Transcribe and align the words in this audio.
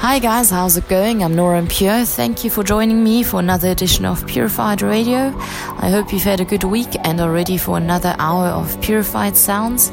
Hi 0.00 0.20
guys, 0.20 0.50
how's 0.50 0.76
it 0.76 0.86
going? 0.88 1.24
I'm 1.24 1.34
Nora 1.34 1.58
En 1.58 1.66
Pure. 1.66 2.04
Thank 2.04 2.44
you 2.44 2.50
for 2.50 2.62
joining 2.62 3.02
me 3.02 3.24
for 3.24 3.40
another 3.40 3.68
edition 3.70 4.04
of 4.04 4.24
Purified 4.28 4.80
Radio. 4.80 5.36
I 5.36 5.90
hope 5.90 6.12
you've 6.12 6.22
had 6.22 6.40
a 6.40 6.44
good 6.44 6.62
week 6.62 6.88
and 7.02 7.20
are 7.20 7.32
ready 7.32 7.58
for 7.58 7.76
another 7.76 8.14
hour 8.16 8.46
of 8.46 8.80
purified 8.80 9.36
sounds. 9.36 9.90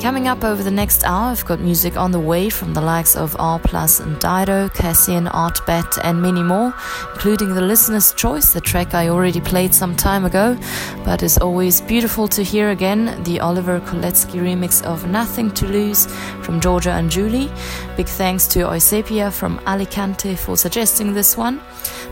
Coming 0.00 0.28
up 0.28 0.44
over 0.44 0.62
the 0.62 0.70
next 0.70 1.04
hour, 1.04 1.32
I've 1.32 1.44
got 1.46 1.58
music 1.58 1.96
on 1.96 2.12
the 2.12 2.20
way 2.20 2.48
from 2.48 2.74
the 2.74 2.80
likes 2.80 3.16
of 3.16 3.34
R 3.40 3.58
Plus 3.58 3.98
and 3.98 4.18
Dido, 4.20 4.68
Cassian, 4.68 5.24
Artbat, 5.26 5.98
and 6.04 6.22
many 6.22 6.42
more, 6.44 6.72
including 7.12 7.54
the 7.54 7.60
listener's 7.60 8.12
choice, 8.12 8.52
the 8.52 8.60
track 8.60 8.94
I 8.94 9.08
already 9.08 9.40
played 9.40 9.74
some 9.74 9.96
time 9.96 10.24
ago, 10.24 10.56
but 11.04 11.24
it's 11.24 11.38
always 11.38 11.80
beautiful 11.80 12.28
to 12.28 12.44
hear 12.44 12.70
again 12.70 13.20
the 13.24 13.40
Oliver 13.40 13.80
Koletzki 13.80 14.38
remix 14.38 14.80
of 14.84 15.08
Nothing 15.08 15.50
to 15.52 15.66
Lose 15.66 16.06
from 16.42 16.60
Georgia 16.60 16.92
and 16.92 17.10
Julie. 17.10 17.50
Big 17.96 18.06
thanks 18.06 18.46
to 18.48 18.60
Eusebia 18.60 19.32
from 19.32 19.60
Alicante 19.66 20.36
for 20.36 20.56
suggesting 20.56 21.14
this 21.14 21.36
one. 21.36 21.60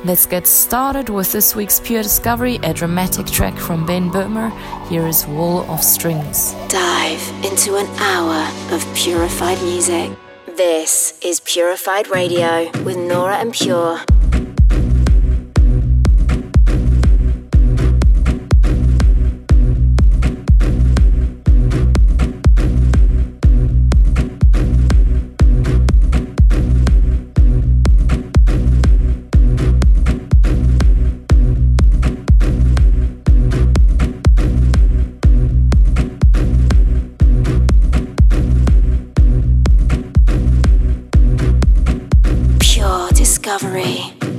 Let's 0.05 0.27
get 0.27 0.47
started 0.47 1.09
with 1.09 1.33
this 1.33 1.55
week's 1.55 1.81
Pure 1.81 2.03
Discovery, 2.03 2.57
a 2.63 2.75
dramatic 2.75 3.27
track 3.27 3.57
from 3.57 3.87
Ben 3.87 4.11
Böhmer. 4.11 4.51
Here 4.89 5.07
is 5.07 5.27
Wall 5.27 5.71
of 5.71 5.83
Strings. 5.83 6.55
Dive 6.69 7.23
into 7.45 7.74
an 7.77 7.89
hour 7.99 8.49
of 8.73 8.85
purified 8.95 9.61
music. 9.63 10.17
This 10.47 11.19
is 11.23 11.41
Purified 11.41 12.09
Radio 12.09 12.71
with 12.83 12.97
Nora 12.97 13.39
En 13.39 13.51
Pure. 13.51 14.01
Discovery. 43.75 44.34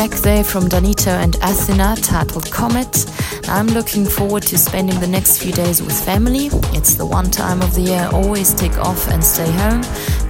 Track 0.00 0.22
there 0.22 0.44
from 0.44 0.62
Danito 0.62 1.08
and 1.08 1.34
Athina 1.42 1.94
titled 2.02 2.50
Comet. 2.50 3.04
I'm 3.48 3.66
looking 3.66 4.06
forward 4.06 4.44
to 4.44 4.56
spending 4.56 4.98
the 4.98 5.06
next 5.06 5.42
few 5.42 5.52
days 5.52 5.82
with 5.82 5.92
family. 5.92 6.48
It's 6.72 6.94
the 6.94 7.04
one 7.04 7.30
time 7.30 7.60
of 7.60 7.74
the 7.74 7.82
year 7.82 8.08
I 8.10 8.10
always 8.12 8.54
take 8.54 8.78
off 8.78 9.08
and 9.08 9.22
stay 9.22 9.50
home. 9.50 9.82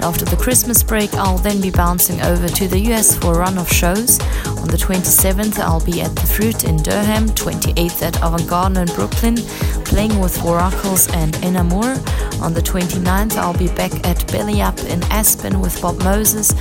After 0.03 0.25
the 0.25 0.37
Christmas 0.37 0.83
break, 0.83 1.15
I'll 1.15 1.39
then 1.39 1.61
be 1.61 1.71
bouncing 1.71 2.21
over 2.23 2.49
to 2.49 2.67
the 2.67 2.81
US 2.91 3.17
for 3.17 3.35
a 3.35 3.39
run 3.39 3.59
of 3.59 3.71
shows. 3.71 4.19
On 4.59 4.67
the 4.67 4.77
27th, 4.77 5.61
I'll 5.61 5.85
be 5.85 6.03
at 6.03 6.17
the 6.17 6.27
Fruit 6.27 6.65
in 6.65 6.79
Durham, 6.79 7.29
28th 7.29 8.03
at 8.03 8.17
Avant 8.17 8.49
Gardner 8.49 8.83
in 8.83 8.89
Brooklyn, 8.97 9.37
playing 9.85 10.19
with 10.19 10.45
Oracles 10.45 11.07
and 11.15 11.35
Enamor. 11.45 11.95
On 12.43 12.55
the 12.55 12.63
29th, 12.63 13.37
I'll 13.37 13.57
be 13.57 13.69
back 13.69 13.93
at 14.05 14.27
Belly 14.33 14.63
Up 14.63 14.79
in 14.81 15.01
Aspen 15.13 15.61
with 15.61 15.81
Bob 15.81 16.03
Moses. 16.03 16.55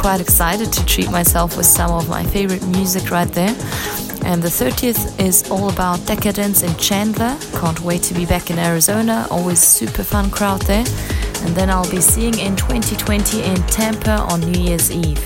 Quite 0.00 0.22
excited 0.22 0.72
to 0.72 0.86
treat 0.86 1.10
myself 1.10 1.58
with 1.58 1.66
some 1.66 1.90
of 1.90 2.08
my 2.08 2.24
favorite 2.24 2.66
music 2.68 3.10
right 3.10 3.28
there. 3.28 3.54
And 4.24 4.42
the 4.42 4.48
30th 4.48 5.20
is 5.20 5.50
all 5.50 5.68
about 5.68 6.06
Decadence 6.06 6.62
in 6.62 6.74
Chandler. 6.76 7.36
Can't 7.60 7.80
wait 7.82 8.02
to 8.04 8.14
be 8.14 8.24
back 8.24 8.50
in 8.50 8.58
Arizona. 8.58 9.26
Always 9.30 9.60
super 9.60 10.02
fun 10.02 10.30
crowd 10.30 10.62
there. 10.62 10.86
And 11.42 11.54
then 11.54 11.68
I'll 11.68 11.90
be 11.90 12.00
seeing 12.00 12.38
in 12.38 12.56
2020 12.56 13.42
in 13.42 13.56
Tampa 13.66 14.22
on 14.32 14.40
New 14.40 14.58
Year's 14.58 14.90
Eve. 14.90 15.22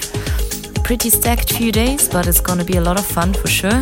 Pretty 0.82 1.08
stacked 1.08 1.52
few 1.52 1.70
days, 1.70 2.08
but 2.08 2.26
it's 2.26 2.40
gonna 2.40 2.64
be 2.64 2.76
a 2.76 2.80
lot 2.80 2.98
of 2.98 3.06
fun 3.06 3.32
for 3.32 3.46
sure. 3.46 3.80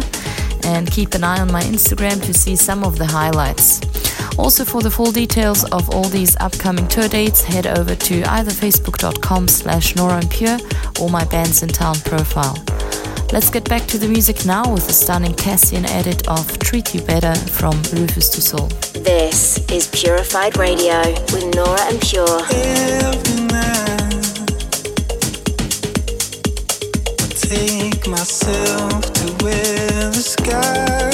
And 0.65 0.91
keep 0.91 1.15
an 1.15 1.25
eye 1.25 1.41
on 1.41 1.51
my 1.51 1.63
Instagram 1.63 2.23
to 2.27 2.35
see 2.35 2.55
some 2.55 2.85
of 2.85 2.99
the 2.99 3.07
highlights. 3.07 3.81
Also, 4.39 4.65
for 4.65 4.81
the 4.81 4.91
full 4.91 5.13
details 5.13 5.65
of 5.73 5.91
all 5.91 6.05
these 6.05 6.37
upcoming 6.41 6.89
tour 6.89 7.07
dates, 7.07 7.43
head 7.43 7.67
over 7.67 7.95
to 7.95 8.23
either 8.25 8.51
facebook.com 8.51 9.47
slash 9.47 9.95
Nora 9.95 10.23
Pure 10.31 10.59
or 11.01 11.11
my 11.11 11.25
Bands 11.25 11.63
in 11.63 11.69
Town 11.69 11.95
profile. 12.05 12.57
Let's 13.33 13.51
get 13.51 13.69
back 13.69 13.87
to 13.87 13.99
the 13.99 14.09
music 14.09 14.45
now 14.45 14.73
with 14.73 14.87
the 14.87 14.93
stunning 14.93 15.35
Cassian 15.35 15.87
edit 15.87 16.29
of 16.29 16.59
Treat 16.59 16.95
You 16.95 17.01
Better 17.03 17.35
from 17.35 17.75
Rufus 17.93 18.31
Du 18.31 18.41
Sol. 18.41 18.69
This 19.03 19.59
is 19.71 19.89
Purified 19.89 20.57
Radio 20.57 21.01
with 21.33 21.55
Nora 21.55 21.81
En 21.89 21.99
Pure. 22.01 22.43
take 27.53 28.09
myself 28.09 29.13
to 29.13 29.45
where 29.45 30.11
the 30.11 30.23
skies 30.35 31.12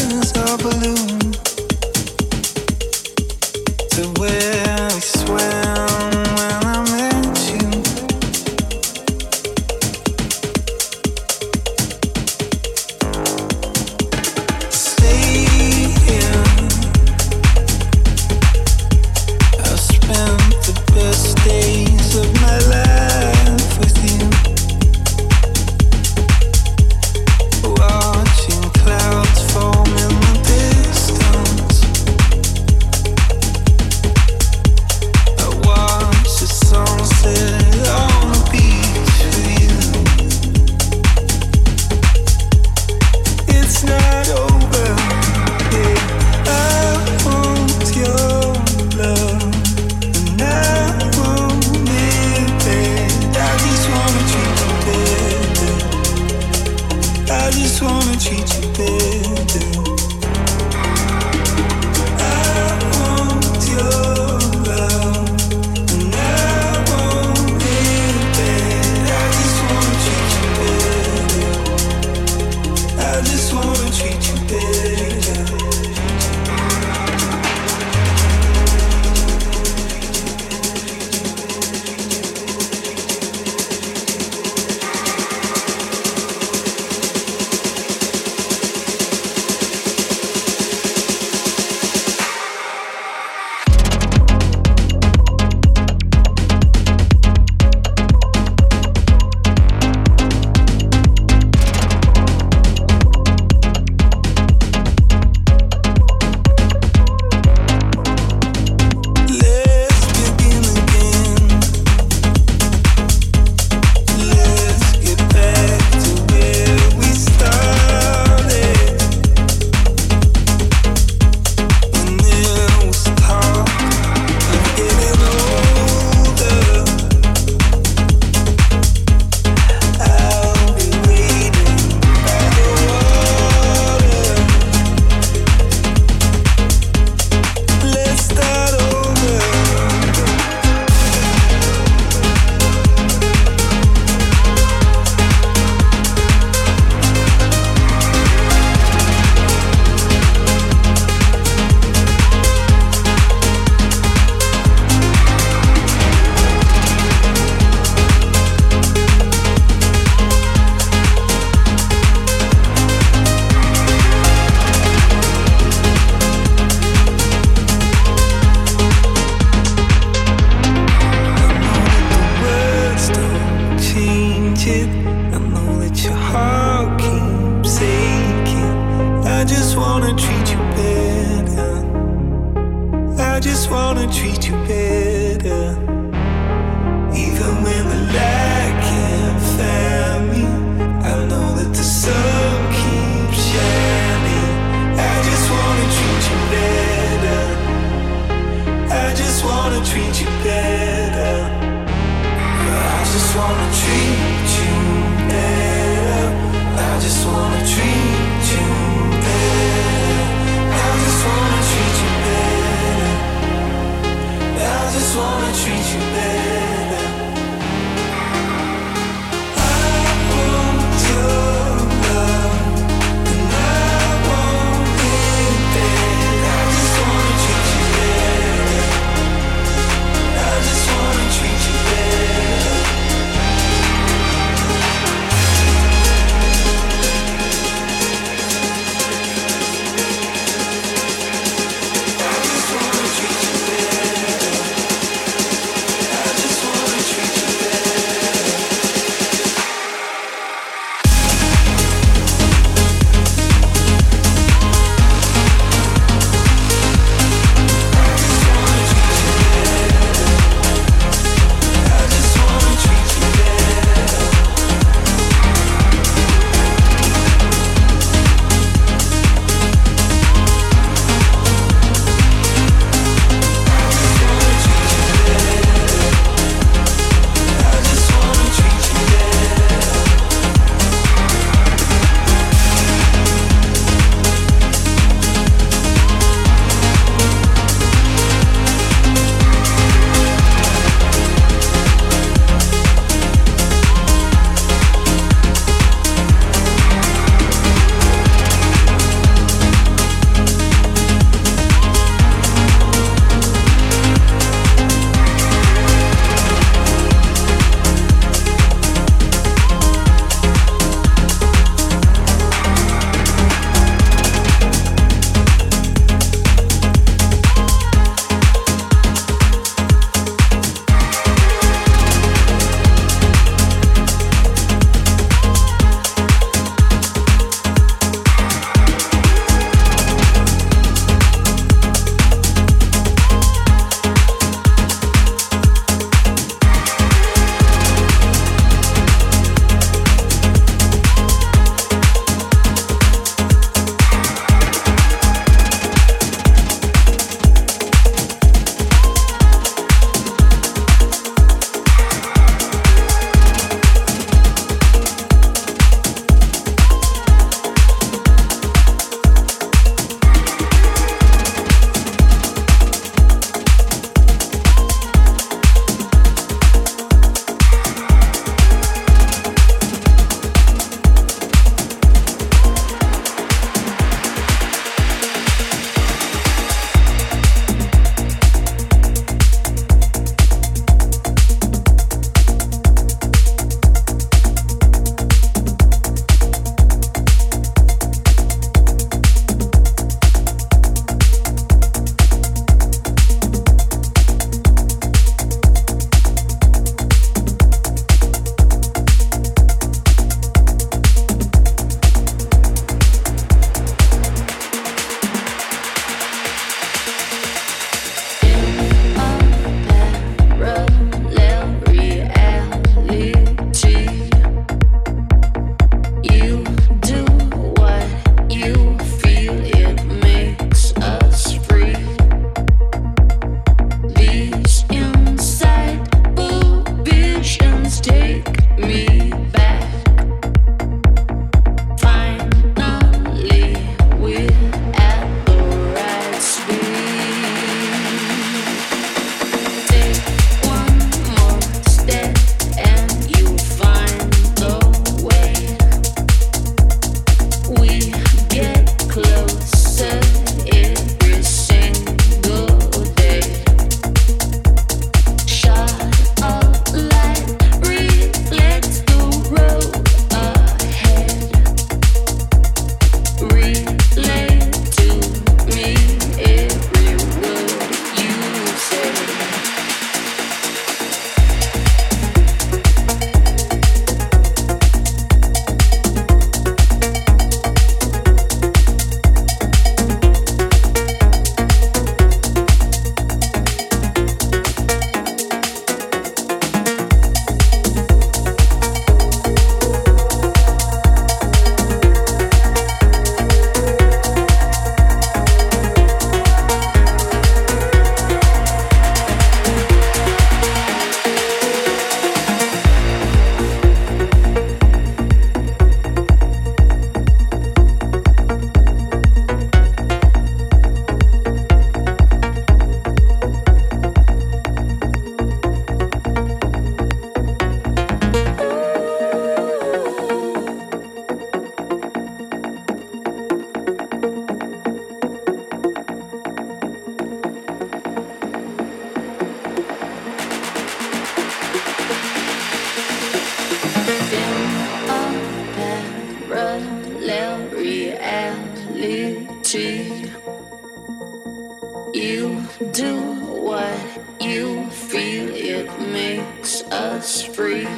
free. 547.58 547.88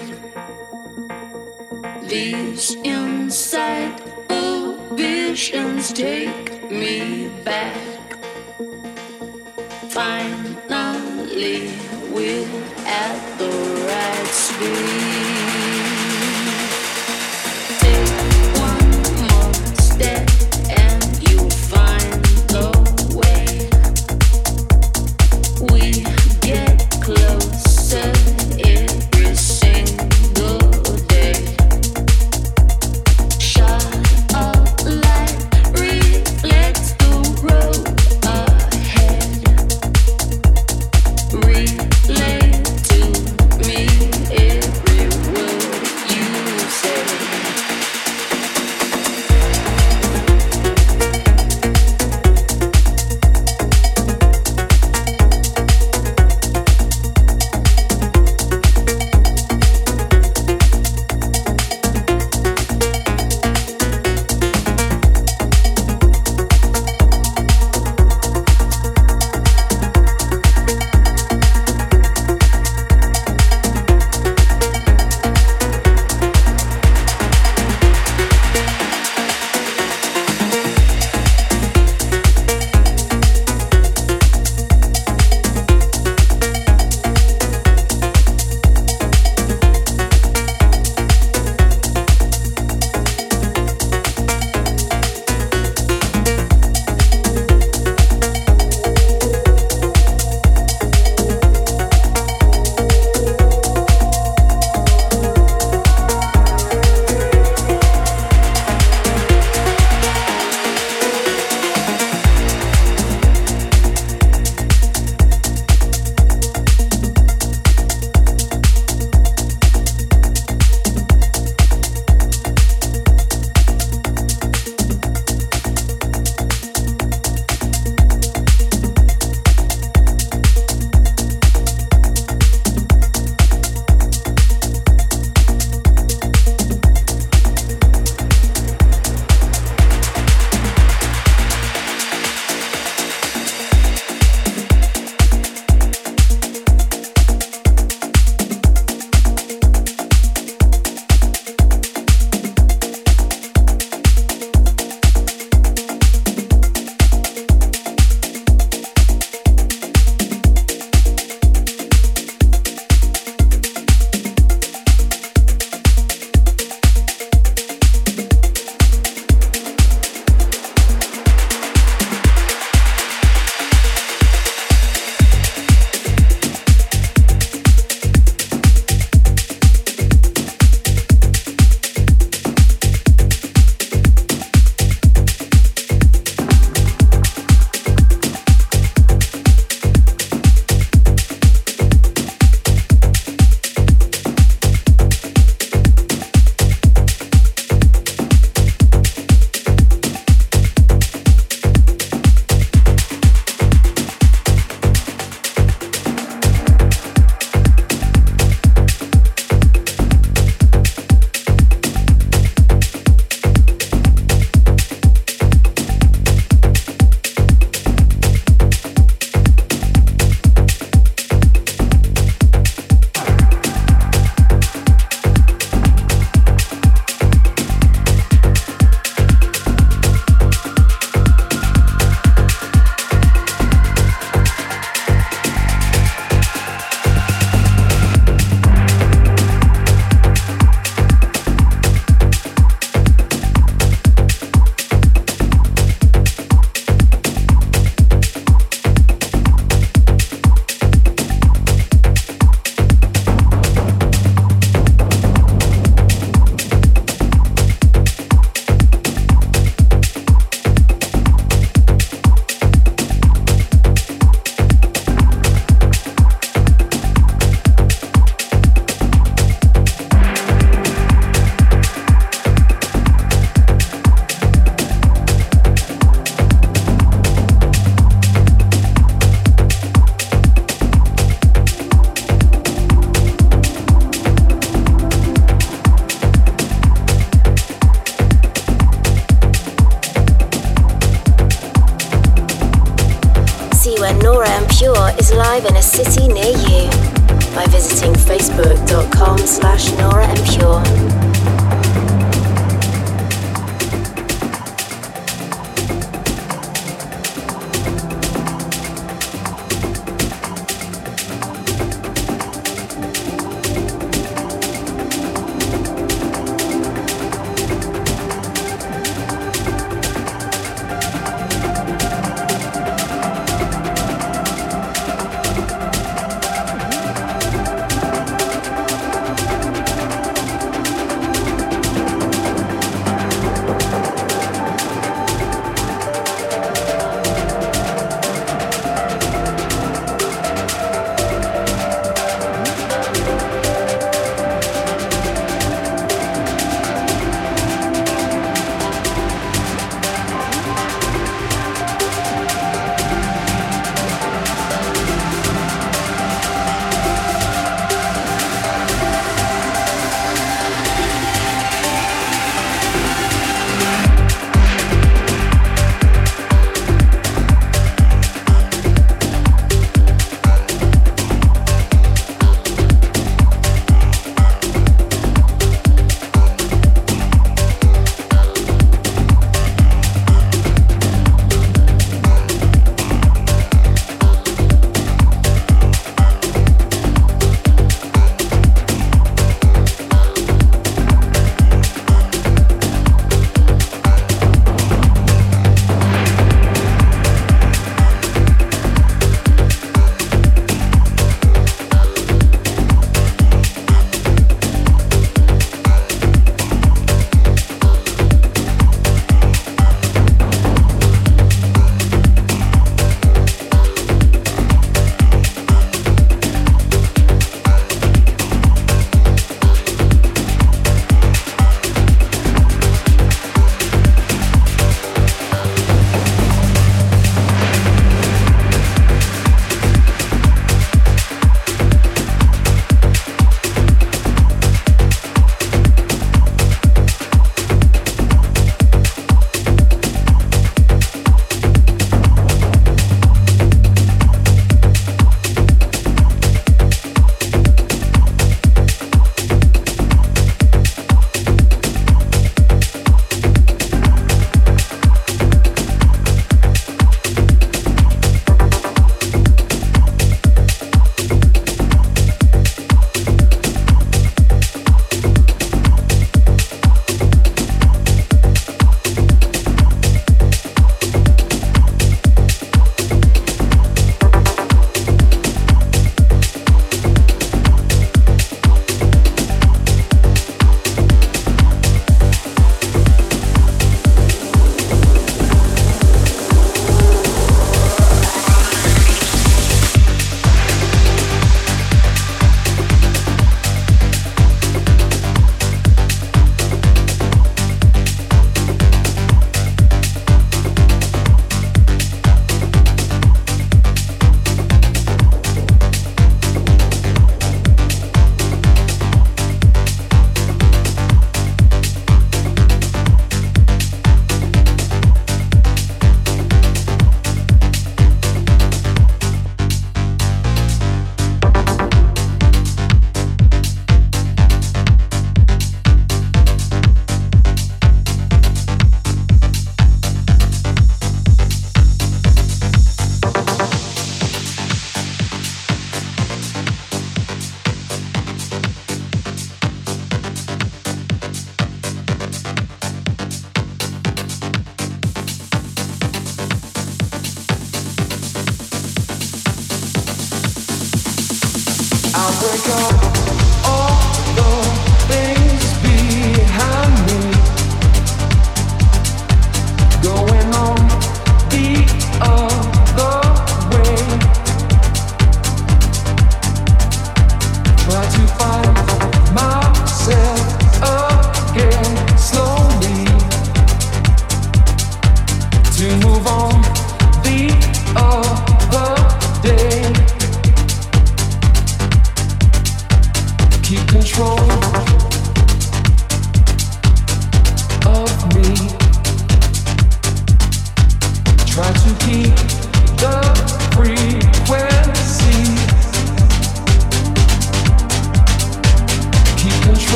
These 2.09 2.77
inside 2.77 4.01
visions 4.93 5.93
take 5.93 6.71
me 6.71 7.29
back. 7.45 7.77
Finally 9.91 11.69
we're 12.11 12.49
at 12.87 13.21
the 13.39 13.51
right 13.87 14.29
speed. 14.29 15.10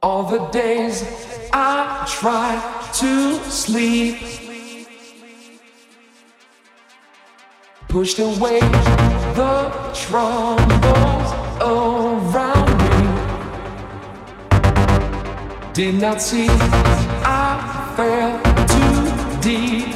All 0.00 0.22
the 0.22 0.38
days 0.50 1.02
I 1.52 2.06
tried 2.08 2.62
to 3.00 3.34
sleep. 3.50 4.16
Pushed 7.88 8.20
away 8.20 8.60
the 8.60 9.72
troubles 9.92 11.32
around 11.60 12.78
me. 12.78 13.08
Did 15.72 15.96
not 15.96 16.22
see 16.22 16.46
I 17.24 17.92
fell 17.96 18.38
too 18.68 19.02
deep. 19.42 19.88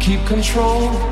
Keep 0.00 0.26
control 0.26 1.11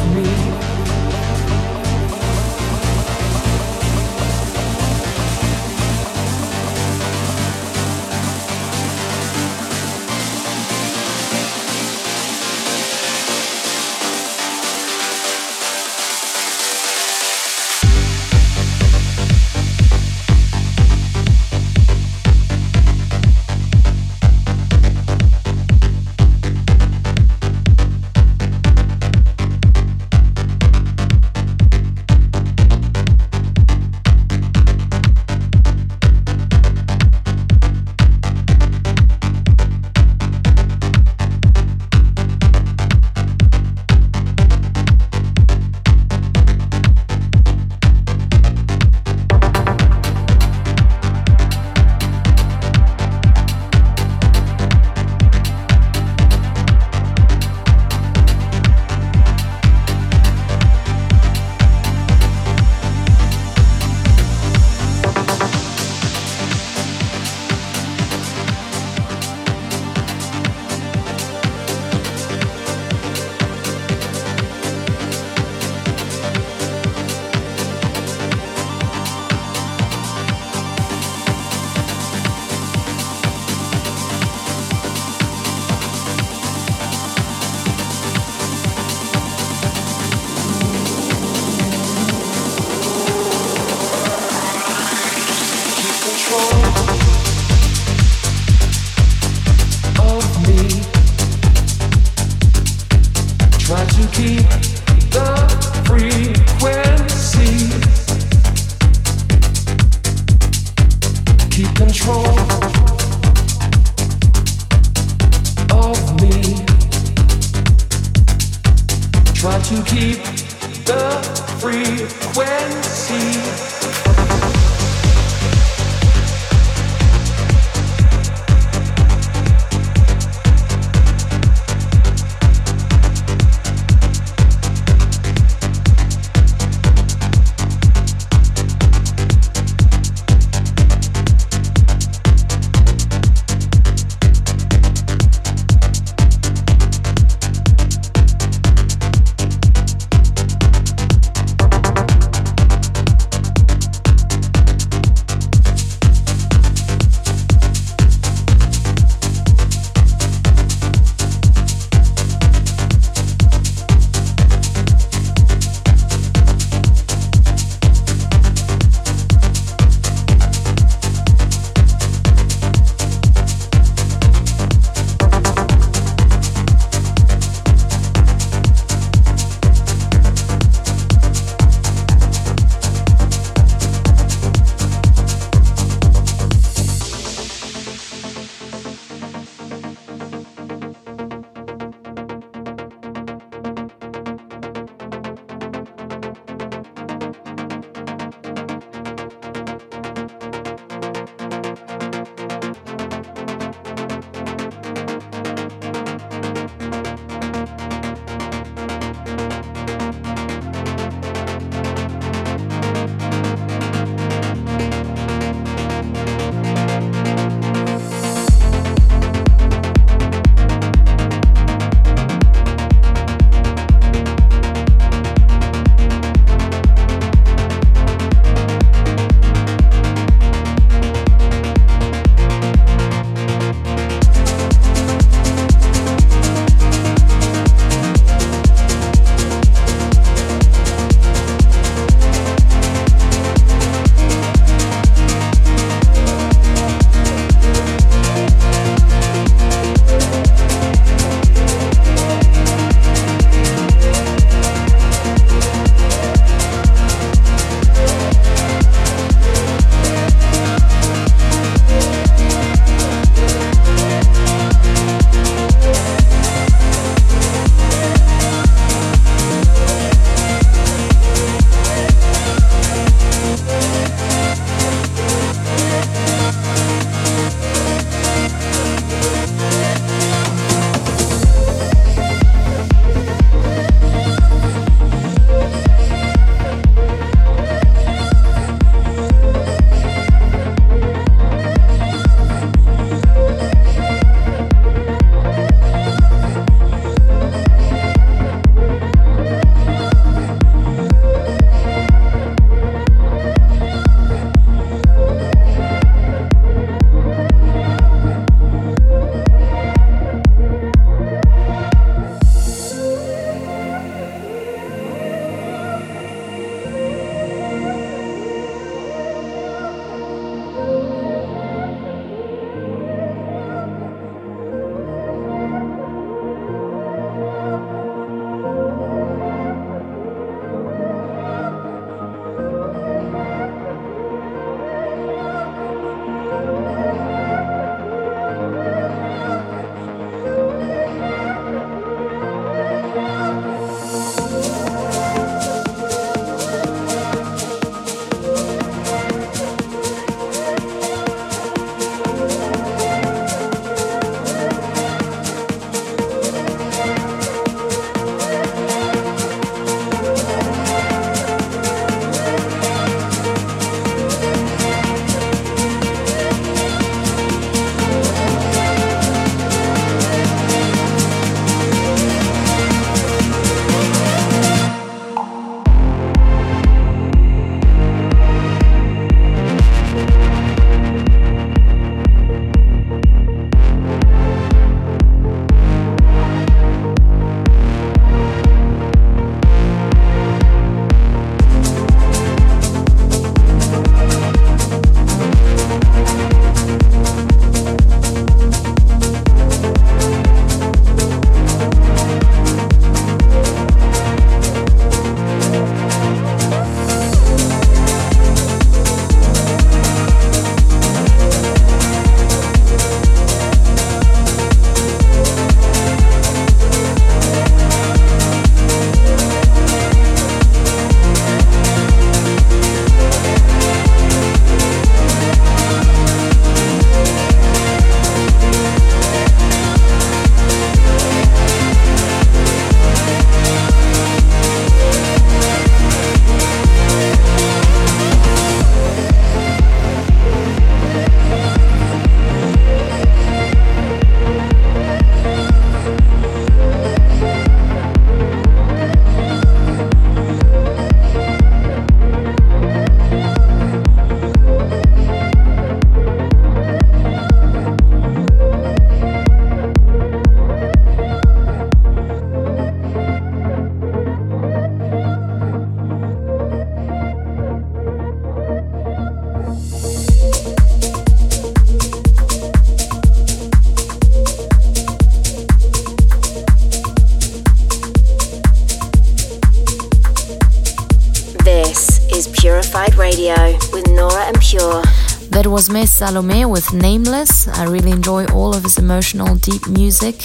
Salome 486.21 486.65
with 486.65 486.93
Nameless. 486.93 487.67
I 487.67 487.85
really 487.85 488.11
enjoy 488.11 488.45
all 488.53 488.75
of 488.75 488.83
his 488.83 488.99
emotional, 488.99 489.55
deep 489.55 489.87
music. 489.87 490.35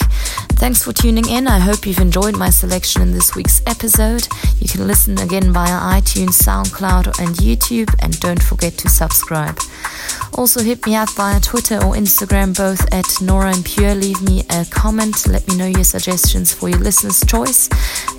Thanks 0.57 0.81
for 0.81 0.91
tuning 0.91 1.29
in. 1.29 1.45
I 1.45 1.59
hope 1.59 1.85
you've 1.85 1.99
enjoyed 1.99 2.35
my 2.35 2.49
selection 2.49 3.03
in 3.03 3.11
this 3.11 3.35
week's 3.35 3.61
episode. 3.67 4.27
You 4.59 4.67
can 4.67 4.87
listen 4.87 5.19
again 5.19 5.53
via 5.53 5.79
iTunes, 6.01 6.41
SoundCloud, 6.41 7.19
and 7.19 7.35
YouTube, 7.35 7.93
and 8.01 8.19
don't 8.19 8.41
forget 8.41 8.73
to 8.79 8.89
subscribe. 8.89 9.59
Also, 10.33 10.61
hit 10.61 10.83
me 10.87 10.95
up 10.95 11.11
via 11.11 11.39
Twitter 11.39 11.75
or 11.75 11.93
Instagram, 11.93 12.57
both 12.57 12.81
at 12.91 13.05
Nora 13.21 13.55
En 13.55 13.61
Pure. 13.61 13.95
Leave 13.95 14.21
me 14.23 14.43
a 14.49 14.65
comment. 14.71 15.27
Let 15.27 15.47
me 15.47 15.57
know 15.57 15.67
your 15.67 15.83
suggestions 15.83 16.51
for 16.51 16.69
your 16.69 16.79
listener's 16.79 17.23
choice. 17.25 17.69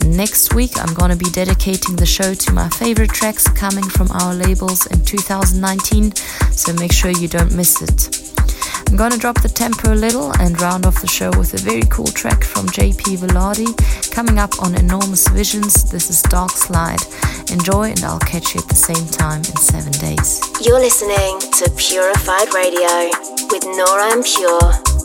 Next 0.09 0.54
week, 0.54 0.72
I'm 0.78 0.94
to 0.94 1.16
be 1.16 1.30
dedicating 1.30 1.96
the 1.96 2.06
show 2.06 2.32
to 2.32 2.52
my 2.52 2.68
favorite 2.70 3.11
tracks 3.11 3.46
coming 3.46 3.84
from 3.84 4.11
our 4.11 4.34
labels 4.34 4.86
in 4.86 5.04
2019, 5.04 6.14
so 6.50 6.72
make 6.72 6.92
sure 6.92 7.11
you 7.11 7.28
don't 7.28 7.54
miss 7.54 7.82
it. 7.82 8.32
I'm 8.88 8.96
gonna 8.96 9.18
drop 9.18 9.42
the 9.42 9.50
tempo 9.50 9.92
a 9.92 9.94
little 9.94 10.32
and 10.40 10.59
round 10.62 10.86
off 10.86 11.02
the 11.02 11.06
show 11.06 11.30
with 11.38 11.52
a 11.52 11.59
very 11.59 11.82
cool 11.90 12.06
track 12.06 12.42
from 12.42 12.66
JP 12.68 13.18
Velarde 13.18 13.68
coming 14.11 14.38
up 14.38 14.62
on 14.62 14.74
Enormous 14.74 15.28
Visions. 15.28 15.90
This 15.90 16.09
is 16.09 16.22
Dark 16.22 16.52
Slide. 16.52 17.02
Enjoy, 17.50 17.90
and 17.90 18.02
I'll 18.02 18.18
catch 18.20 18.54
you 18.54 18.62
at 18.62 18.68
the 18.68 18.74
same 18.74 19.06
time 19.09 19.40
in 19.40 19.56
seven 19.56 19.92
days. 19.92 20.40
You're 20.64 20.80
listening 20.80 21.38
to 21.61 21.70
Purified 21.76 22.54
Radio 22.54 23.11
with 23.52 23.64
Nora 23.76 24.12
En 24.12 24.22
Pure. 24.22 24.97